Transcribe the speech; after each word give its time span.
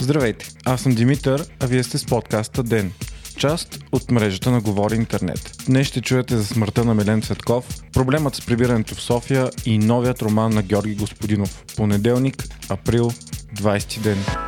Здравейте, 0.00 0.48
аз 0.64 0.80
съм 0.80 0.94
Димитър, 0.94 1.44
а 1.60 1.66
вие 1.66 1.82
сте 1.82 1.98
с 1.98 2.06
подкаста 2.06 2.62
ДЕН. 2.62 2.92
Част 3.36 3.78
от 3.92 4.10
мрежата 4.10 4.50
на 4.50 4.60
Говори 4.60 4.94
Интернет. 4.94 5.56
Днес 5.66 5.86
ще 5.86 6.00
чуете 6.00 6.36
за 6.36 6.46
смъртта 6.46 6.84
на 6.84 6.94
Милен 6.94 7.22
Цветков, 7.22 7.64
проблемът 7.92 8.34
с 8.34 8.46
прибирането 8.46 8.94
в 8.94 9.00
София 9.00 9.50
и 9.66 9.78
новият 9.78 10.22
роман 10.22 10.52
на 10.52 10.62
Георги 10.62 10.94
Господинов. 10.94 11.64
Понеделник, 11.76 12.44
април, 12.68 13.10
20 13.54 14.00
ден. 14.00 14.47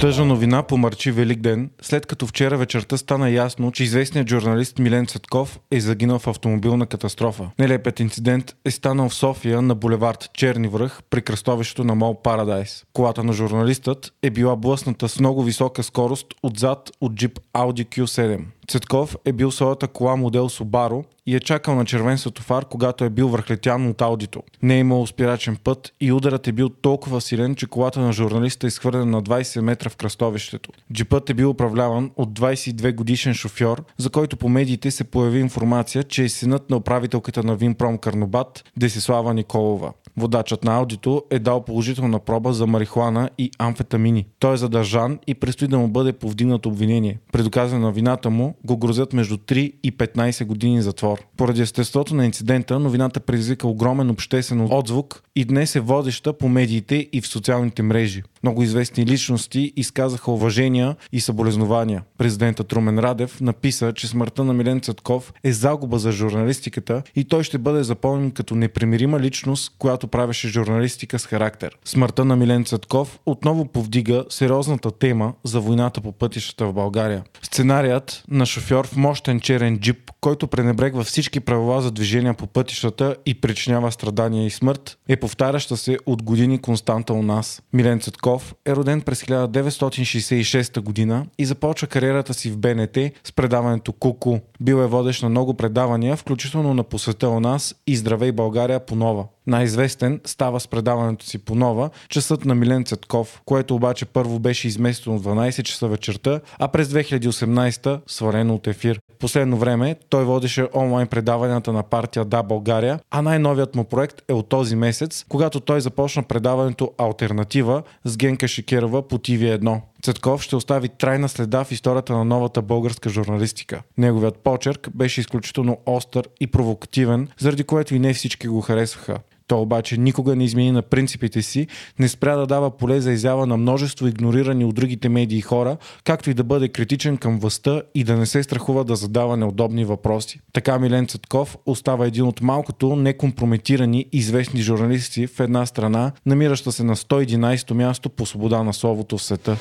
Тъжна 0.00 0.24
новина 0.24 0.62
помърчи 0.62 1.10
Велик 1.10 1.40
ден, 1.40 1.70
след 1.82 2.06
като 2.06 2.26
вчера 2.26 2.56
вечерта 2.56 2.96
стана 2.96 3.30
ясно, 3.30 3.72
че 3.72 3.84
известният 3.84 4.28
журналист 4.28 4.78
Милен 4.78 5.06
Цветков 5.06 5.60
е 5.70 5.80
загинал 5.80 6.18
в 6.18 6.26
автомобилна 6.26 6.86
катастрофа. 6.86 7.50
Нелепият 7.58 8.00
инцидент 8.00 8.56
е 8.64 8.70
станал 8.70 9.08
в 9.08 9.14
София 9.14 9.62
на 9.62 9.74
булевард 9.74 10.30
Черни 10.34 10.68
връх 10.68 11.00
при 11.10 11.22
кръстовището 11.22 11.84
на 11.84 11.94
Мол 11.94 12.22
Парадайс. 12.22 12.84
Колата 12.92 13.24
на 13.24 13.32
журналистът 13.32 14.12
е 14.22 14.30
била 14.30 14.56
блъсната 14.56 15.08
с 15.08 15.20
много 15.20 15.42
висока 15.42 15.82
скорост 15.82 16.26
отзад 16.42 16.90
от 17.00 17.14
джип 17.14 17.38
Audi 17.54 17.88
Q7. 17.88 18.40
Цветков 18.68 19.16
е 19.24 19.32
бил 19.32 19.50
своята 19.50 19.88
кола 19.88 20.16
модел 20.16 20.48
Subaru 20.48 21.04
и 21.26 21.36
е 21.36 21.40
чакал 21.40 21.74
на 21.74 21.84
червен 21.84 22.18
светофар, 22.18 22.64
когато 22.64 23.04
е 23.04 23.10
бил 23.10 23.28
върхлетян 23.28 23.86
от 23.86 24.02
аудито. 24.02 24.42
Не 24.62 24.74
е 24.74 24.78
имал 24.78 25.06
спирачен 25.06 25.56
път 25.56 25.92
и 26.00 26.12
ударът 26.12 26.46
е 26.46 26.52
бил 26.52 26.68
толкова 26.68 27.20
силен, 27.20 27.54
че 27.54 27.66
колата 27.66 28.00
на 28.00 28.12
журналиста 28.12 28.66
е 28.66 28.68
изхвърлена 28.68 29.04
на 29.04 29.22
20 29.22 29.60
метра 29.60 29.90
в 29.90 29.96
кръстовището. 29.96 30.70
Джипът 30.92 31.30
е 31.30 31.34
бил 31.34 31.50
управляван 31.50 32.10
от 32.16 32.38
22 32.38 32.94
годишен 32.94 33.34
шофьор, 33.34 33.84
за 33.98 34.10
който 34.10 34.36
по 34.36 34.48
медиите 34.48 34.90
се 34.90 35.04
появи 35.04 35.38
информация, 35.38 36.04
че 36.04 36.24
е 36.24 36.28
синът 36.28 36.70
на 36.70 36.76
управителката 36.76 37.42
на 37.42 37.56
Винпром 37.56 37.98
Карнобат 37.98 38.64
Десислава 38.76 39.34
Николова. 39.34 39.92
Водачът 40.18 40.64
на 40.64 40.76
аудито 40.76 41.22
е 41.30 41.38
дал 41.38 41.64
положителна 41.64 42.18
проба 42.18 42.52
за 42.52 42.66
марихуана 42.66 43.30
и 43.38 43.50
амфетамини. 43.58 44.26
Той 44.38 44.54
е 44.54 44.56
задържан 44.56 45.18
и 45.26 45.34
предстои 45.34 45.68
да 45.68 45.78
му 45.78 45.88
бъде 45.88 46.12
повдигнат 46.12 46.66
обвинение. 46.66 47.18
При 47.32 47.42
доказване 47.42 47.84
на 47.84 47.92
вината 47.92 48.30
му 48.30 48.54
го 48.64 48.76
грозят 48.76 49.12
между 49.12 49.36
3 49.36 49.72
и 49.82 49.96
15 49.96 50.44
години 50.44 50.82
затвор. 50.82 51.18
Поради 51.36 51.62
естеството 51.62 52.14
на 52.14 52.24
инцидента, 52.24 52.78
новината 52.78 53.20
предизвика 53.20 53.68
огромен 53.68 54.10
обществен 54.10 54.68
отзвук 54.70 55.22
и 55.38 55.44
днес 55.44 55.76
е 55.76 55.80
водеща 55.80 56.32
по 56.32 56.48
медиите 56.48 57.08
и 57.12 57.20
в 57.20 57.26
социалните 57.26 57.82
мрежи. 57.82 58.22
Много 58.42 58.62
известни 58.62 59.06
личности 59.06 59.72
изказаха 59.76 60.32
уважения 60.32 60.96
и 61.12 61.20
съболезнования. 61.20 62.02
Президентът 62.18 62.72
Румен 62.72 62.98
Радев 62.98 63.40
написа, 63.40 63.92
че 63.92 64.08
смъртта 64.08 64.44
на 64.44 64.52
Милен 64.52 64.80
Цътков 64.80 65.32
е 65.44 65.52
загуба 65.52 65.98
за 65.98 66.12
журналистиката 66.12 67.02
и 67.16 67.24
той 67.24 67.44
ще 67.44 67.58
бъде 67.58 67.82
запомнен 67.82 68.30
като 68.30 68.54
непримирима 68.54 69.20
личност, 69.20 69.74
която 69.78 70.08
правеше 70.08 70.48
журналистика 70.48 71.18
с 71.18 71.26
характер. 71.26 71.76
Смъртта 71.84 72.24
на 72.24 72.36
Милен 72.36 72.64
Цътков 72.64 73.18
отново 73.26 73.64
повдига 73.64 74.24
сериозната 74.28 74.90
тема 74.90 75.32
за 75.44 75.60
войната 75.60 76.00
по 76.00 76.12
пътищата 76.12 76.66
в 76.66 76.72
България. 76.72 77.24
Сценарият 77.42 78.24
на 78.30 78.46
шофьор 78.46 78.86
в 78.86 78.96
мощен 78.96 79.40
черен 79.40 79.78
джип, 79.78 80.10
който 80.20 80.46
пренебрегва 80.46 81.04
всички 81.04 81.40
правила 81.40 81.82
за 81.82 81.90
движение 81.90 82.32
по 82.32 82.46
пътищата 82.46 83.16
и 83.26 83.34
причинява 83.34 83.92
страдания 83.92 84.46
и 84.46 84.50
смърт, 84.50 84.98
е 85.08 85.16
повтаряща 85.28 85.76
се 85.76 85.98
от 86.06 86.22
години 86.22 86.58
константа 86.58 87.12
у 87.12 87.22
нас. 87.22 87.62
Милен 87.72 88.00
Цътков 88.00 88.54
е 88.66 88.76
роден 88.76 89.00
през 89.00 89.22
1966 89.22 90.80
година 90.80 91.26
и 91.38 91.44
започва 91.44 91.86
кариерата 91.86 92.34
си 92.34 92.50
в 92.50 92.58
БНТ 92.58 92.98
с 93.24 93.32
предаването 93.32 93.92
Куку. 93.92 94.38
Бил 94.60 94.76
е 94.76 94.86
водещ 94.86 95.22
на 95.22 95.28
много 95.28 95.54
предавания, 95.54 96.16
включително 96.16 96.74
на 96.74 96.84
посвета 96.84 97.28
у 97.28 97.40
нас 97.40 97.74
и 97.86 97.96
Здравей 97.96 98.32
България 98.32 98.80
по 98.80 98.96
нова. 98.96 99.24
Най-известен 99.46 100.20
става 100.24 100.60
с 100.60 100.68
предаването 100.68 101.26
си 101.26 101.38
по 101.38 101.54
нова 101.54 101.90
часът 102.08 102.44
на 102.44 102.54
Милен 102.54 102.84
Цетков, 102.84 103.42
което 103.44 103.74
обаче 103.74 104.04
първо 104.04 104.38
беше 104.38 104.68
изместено 104.68 105.18
в 105.18 105.22
12 105.22 105.62
часа 105.62 105.88
вечерта, 105.88 106.40
а 106.58 106.68
през 106.68 106.88
2018 106.88 108.00
свалено 108.06 108.54
от 108.54 108.66
ефир. 108.66 109.00
Последно 109.18 109.56
време 109.56 109.96
той 110.08 110.24
водеше 110.24 110.68
онлайн 110.74 111.06
предаванията 111.06 111.72
на 111.72 111.82
партия 111.82 112.24
Да 112.24 112.42
България, 112.42 113.00
а 113.10 113.22
най-новият 113.22 113.74
му 113.74 113.84
проект 113.84 114.22
е 114.28 114.32
от 114.32 114.48
този 114.48 114.76
месец, 114.76 115.17
когато 115.28 115.60
той 115.60 115.80
започна 115.80 116.22
предаването 116.22 116.92
Альтернатива 116.98 117.82
с 118.04 118.16
Генка 118.16 118.48
Шикерова 118.48 119.08
по 119.08 119.18
TV1. 119.18 119.80
Цетков 120.02 120.42
ще 120.42 120.56
остави 120.56 120.88
трайна 120.88 121.28
следа 121.28 121.64
в 121.64 121.72
историята 121.72 122.12
на 122.12 122.24
новата 122.24 122.62
българска 122.62 123.08
журналистика. 123.08 123.82
Неговият 123.98 124.38
почерк 124.38 124.88
беше 124.94 125.20
изключително 125.20 125.78
остър 125.86 126.28
и 126.40 126.46
провокативен, 126.46 127.28
заради 127.38 127.64
което 127.64 127.94
и 127.94 127.98
не 127.98 128.14
всички 128.14 128.48
го 128.48 128.60
харесваха. 128.60 129.18
Той 129.48 129.60
обаче 129.60 129.96
никога 129.96 130.36
не 130.36 130.44
измени 130.44 130.70
на 130.70 130.82
принципите 130.82 131.42
си, 131.42 131.66
не 131.98 132.08
спря 132.08 132.36
да 132.36 132.46
дава 132.46 132.70
поле 132.70 133.00
за 133.00 133.12
изява 133.12 133.46
на 133.46 133.56
множество 133.56 134.06
игнорирани 134.06 134.64
от 134.64 134.74
другите 134.74 135.08
медии 135.08 135.40
хора, 135.40 135.76
както 136.04 136.30
и 136.30 136.34
да 136.34 136.44
бъде 136.44 136.68
критичен 136.68 137.16
към 137.16 137.38
властта 137.38 137.82
и 137.94 138.04
да 138.04 138.16
не 138.16 138.26
се 138.26 138.42
страхува 138.42 138.84
да 138.84 138.96
задава 138.96 139.36
неудобни 139.36 139.84
въпроси. 139.84 140.40
Така 140.52 140.78
Милен 140.78 141.06
Цътков 141.06 141.56
остава 141.66 142.06
един 142.06 142.24
от 142.24 142.40
малкото 142.40 142.96
некомпрометирани 142.96 144.06
известни 144.12 144.60
журналисти 144.60 145.26
в 145.26 145.40
една 145.40 145.66
страна, 145.66 146.12
намираща 146.26 146.72
се 146.72 146.84
на 146.84 146.96
111 146.96 147.72
място 147.72 148.10
по 148.10 148.26
свобода 148.26 148.62
на 148.62 148.72
словото 148.72 149.18
в 149.18 149.22
света. 149.22 149.56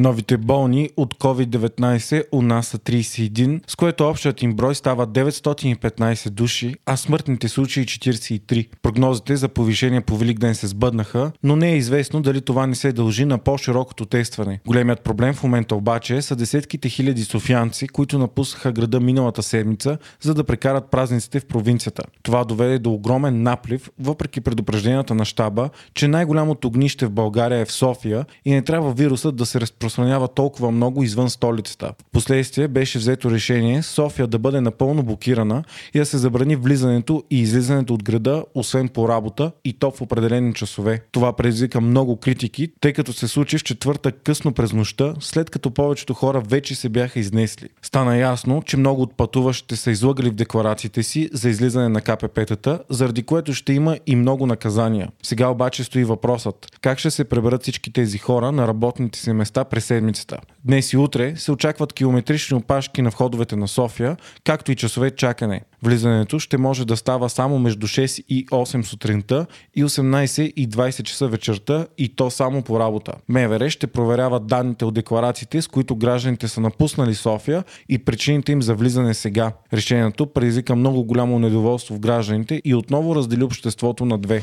Новите 0.00 0.36
болни 0.36 0.90
от 0.96 1.14
COVID-19 1.14 2.24
у 2.32 2.42
нас 2.42 2.66
са 2.66 2.78
31, 2.78 3.60
с 3.66 3.76
което 3.76 4.08
общият 4.08 4.42
им 4.42 4.54
брой 4.54 4.74
става 4.74 5.06
915 5.06 6.30
души, 6.30 6.74
а 6.86 6.96
смъртните 6.96 7.48
случаи 7.48 7.84
43. 7.84 8.68
Прогнозите 8.82 9.36
за 9.36 9.48
повишение 9.48 10.00
по 10.00 10.16
Велик 10.16 10.38
ден 10.38 10.54
се 10.54 10.66
сбъднаха, 10.66 11.32
но 11.42 11.56
не 11.56 11.72
е 11.72 11.76
известно 11.76 12.22
дали 12.22 12.40
това 12.40 12.66
не 12.66 12.74
се 12.74 12.92
дължи 12.92 13.24
на 13.24 13.38
по-широкото 13.38 14.06
тестване. 14.06 14.60
Големият 14.66 15.00
проблем 15.00 15.34
в 15.34 15.42
момента 15.42 15.74
обаче 15.74 16.22
са 16.22 16.36
десетките 16.36 16.88
хиляди 16.88 17.24
софианци, 17.24 17.88
които 17.88 18.18
напуснаха 18.18 18.72
града 18.72 19.00
миналата 19.00 19.42
седмица, 19.42 19.98
за 20.20 20.34
да 20.34 20.44
прекарат 20.44 20.90
празниците 20.90 21.40
в 21.40 21.46
провинцията. 21.46 22.02
Това 22.22 22.44
доведе 22.44 22.78
до 22.78 22.92
огромен 22.92 23.42
наплив, 23.42 23.90
въпреки 24.00 24.40
предупрежденията 24.40 25.14
на 25.14 25.24
щаба, 25.24 25.70
че 25.94 26.08
най-голямото 26.08 26.68
огнище 26.68 27.06
в 27.06 27.10
България 27.10 27.58
е 27.58 27.64
в 27.64 27.72
София 27.72 28.26
и 28.44 28.52
не 28.52 28.62
трябва 28.62 28.92
вирусът 28.92 29.36
да 29.36 29.46
се 29.46 29.60
разпространява 29.60 29.87
разпространява 29.88 30.28
толкова 30.28 30.70
много 30.70 31.02
извън 31.02 31.30
столицата. 31.30 31.92
Впоследствие 32.08 32.68
беше 32.68 32.98
взето 32.98 33.30
решение 33.30 33.82
София 33.82 34.26
да 34.26 34.38
бъде 34.38 34.60
напълно 34.60 35.02
блокирана 35.02 35.64
и 35.94 35.98
да 35.98 36.06
се 36.06 36.18
забрани 36.18 36.56
влизането 36.56 37.24
и 37.30 37.40
излизането 37.40 37.94
от 37.94 38.04
града, 38.04 38.44
освен 38.54 38.88
по 38.88 39.08
работа 39.08 39.52
и 39.64 39.72
то 39.72 39.90
в 39.90 40.00
определени 40.02 40.54
часове. 40.54 41.00
Това 41.12 41.32
предизвика 41.32 41.80
много 41.80 42.16
критики, 42.16 42.68
тъй 42.80 42.92
като 42.92 43.12
се 43.12 43.28
случи 43.28 43.58
в 43.58 43.64
четвърта 43.64 44.12
късно 44.12 44.52
през 44.52 44.72
нощта, 44.72 45.14
след 45.20 45.50
като 45.50 45.70
повечето 45.70 46.14
хора 46.14 46.40
вече 46.40 46.74
се 46.74 46.88
бяха 46.88 47.20
изнесли. 47.20 47.68
Стана 47.82 48.16
ясно, 48.16 48.62
че 48.66 48.76
много 48.76 49.02
от 49.02 49.16
пътуващите 49.16 49.76
са 49.76 49.90
излагали 49.90 50.30
в 50.30 50.34
декларациите 50.34 51.02
си 51.02 51.28
за 51.32 51.48
излизане 51.48 51.88
на 51.88 52.00
КПП-тата, 52.00 52.80
заради 52.90 53.22
което 53.22 53.54
ще 53.54 53.72
има 53.72 53.98
и 54.06 54.16
много 54.16 54.46
наказания. 54.46 55.08
Сега 55.22 55.48
обаче 55.48 55.84
стои 55.84 56.04
въпросът 56.04 56.66
как 56.80 56.98
ще 56.98 57.10
се 57.10 57.24
преберат 57.24 57.62
всички 57.62 57.92
тези 57.92 58.18
хора 58.18 58.52
на 58.52 58.68
работните 58.68 59.18
си 59.18 59.32
места 59.38 59.64
през 59.64 59.77
седмицата. 59.80 60.38
Днес 60.64 60.92
и 60.92 60.96
утре 60.96 61.36
се 61.36 61.52
очакват 61.52 61.92
километрични 61.92 62.56
опашки 62.56 63.02
на 63.02 63.10
входовете 63.10 63.56
на 63.56 63.68
София, 63.68 64.16
както 64.44 64.72
и 64.72 64.76
часове 64.76 65.10
чакане. 65.10 65.62
Влизането 65.82 66.38
ще 66.38 66.58
може 66.58 66.86
да 66.86 66.96
става 66.96 67.30
само 67.30 67.58
между 67.58 67.86
6 67.86 68.24
и 68.28 68.46
8 68.46 68.82
сутринта 68.82 69.46
и 69.76 69.84
18 69.84 70.42
и 70.42 70.68
20 70.68 71.02
часа 71.02 71.28
вечерта 71.28 71.86
и 71.98 72.08
то 72.08 72.30
само 72.30 72.62
по 72.62 72.80
работа. 72.80 73.12
МВР 73.28 73.70
ще 73.70 73.86
проверява 73.86 74.40
данните 74.40 74.84
от 74.84 74.94
декларациите, 74.94 75.62
с 75.62 75.68
които 75.68 75.96
гражданите 75.96 76.48
са 76.48 76.60
напуснали 76.60 77.14
София 77.14 77.64
и 77.88 77.98
причините 77.98 78.52
им 78.52 78.62
за 78.62 78.74
влизане 78.74 79.14
сега. 79.14 79.52
Решението 79.72 80.26
предизвика 80.26 80.76
много 80.76 81.04
голямо 81.04 81.38
недоволство 81.38 81.94
в 81.94 82.00
гражданите 82.00 82.62
и 82.64 82.74
отново 82.74 83.16
раздели 83.16 83.44
обществото 83.44 84.04
на 84.04 84.18
две. 84.18 84.42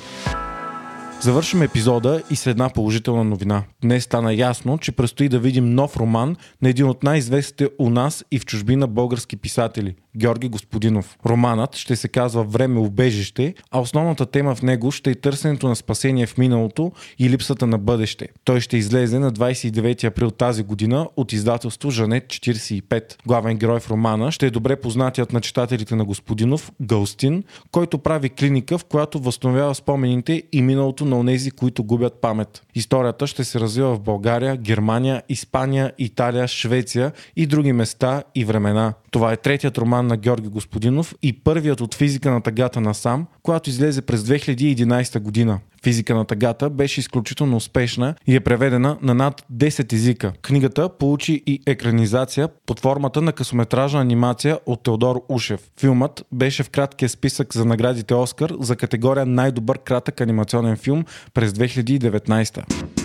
Завършим 1.22 1.62
епизода 1.62 2.24
и 2.30 2.36
с 2.36 2.48
една 2.48 2.70
положителна 2.70 3.24
новина. 3.24 3.64
Днес 3.82 4.04
стана 4.04 4.34
ясно, 4.34 4.78
че 4.78 4.92
предстои 4.92 5.30
да 5.30 5.40
видим 5.40 5.74
нов 5.74 5.98
роман 5.98 6.36
на 6.62 6.70
един 6.70 6.86
от 6.86 7.04
най-известните 7.04 7.70
у 7.80 7.90
нас 7.90 8.26
и 8.32 8.40
в 8.40 8.46
чужбина 8.46 8.88
български 8.88 9.38
писатели– 9.38 9.96
Георги 10.18 10.50
Господинов. 10.50 11.18
Романът 11.26 11.76
ще 11.76 11.96
се 11.96 12.08
казва 12.08 12.44
Време 12.44 12.80
убежище, 12.80 13.54
а 13.72 13.80
основната 13.80 14.26
тема 14.26 14.56
в 14.56 14.62
него 14.62 14.92
ще 14.92 15.12
е 15.12 15.16
търсенето 15.16 15.68
на 15.68 15.76
спасение 15.76 16.26
в 16.26 16.38
миналото 16.38 16.92
и 17.20 17.30
липсата 17.30 17.68
на 17.68 17.78
бъдеще. 17.78 18.28
Той 18.44 18.62
ще 18.62 18.78
излезе 18.78 19.20
на 19.20 19.32
29 19.32 20.04
април 20.04 20.32
тази 20.32 20.64
година 20.64 21.08
от 21.18 21.34
издателство 21.34 21.92
Жанет 21.92 22.24
45. 22.24 23.16
Главен 23.28 23.58
герой 23.58 23.80
в 23.80 23.90
романа 23.90 24.32
ще 24.32 24.48
е 24.48 24.52
добре 24.52 24.76
познатият 24.76 25.34
на 25.34 25.42
читателите 25.42 25.96
на 25.96 26.06
Господинов 26.06 26.72
Гълстин, 26.82 27.44
който 27.72 27.98
прави 27.98 28.30
клиника, 28.30 28.78
в 28.78 28.86
която 28.86 29.20
възстановява 29.20 29.76
спомените 29.76 30.44
и 30.52 30.62
миналото 30.62 31.05
на 31.06 31.20
онези, 31.20 31.52
които 31.52 31.84
губят 31.84 32.22
памет. 32.22 32.64
Историята 32.76 33.28
ще 33.28 33.44
се 33.44 33.60
развива 33.60 33.96
в 33.96 34.00
България, 34.00 34.58
Германия, 34.58 35.24
Испания, 35.30 35.92
Италия, 35.98 36.48
Швеция 36.48 37.12
и 37.36 37.46
други 37.46 37.74
места 37.74 38.24
и 38.36 38.46
времена. 38.46 38.94
Това 39.12 39.32
е 39.32 39.38
третият 39.38 39.78
роман 39.78 40.08
на 40.08 40.18
Георги 40.18 40.48
Господинов 40.48 41.16
и 41.22 41.34
първият 41.34 41.82
от 41.82 41.96
физика 41.96 42.32
на 42.32 42.42
тъгата 42.42 42.82
на 42.82 42.94
сам, 42.94 43.28
която 43.44 43.70
излезе 43.70 44.02
през 44.02 44.22
2011 44.22 45.20
година. 45.20 45.60
Физика 45.86 46.16
на 46.16 46.26
тъгата 46.26 46.70
беше 46.70 47.00
изключително 47.00 47.58
успешна 47.58 48.16
и 48.28 48.36
е 48.36 48.40
преведена 48.40 48.98
на 49.02 49.14
над 49.14 49.46
10 49.54 49.94
езика. 49.94 50.34
Книгата 50.42 50.90
получи 50.90 51.44
и 51.46 51.62
екранизация 51.66 52.50
под 52.66 52.80
формата 52.80 53.22
на 53.22 53.32
късометражна 53.32 54.02
анимация 54.02 54.60
от 54.66 54.84
Теодор 54.84 55.22
Ушев. 55.30 55.60
Филмът 55.80 56.26
беше 56.32 56.64
в 56.64 56.70
краткия 56.70 57.10
списък 57.10 57.54
за 57.54 57.66
наградите 57.66 58.14
Оскар 58.14 58.54
за 58.60 58.76
категория 58.76 59.26
най-добър 59.26 59.80
кратък 59.80 60.22
анимационен 60.22 60.78
филм 60.78 61.06
през 61.34 61.52
2019. 61.52 63.05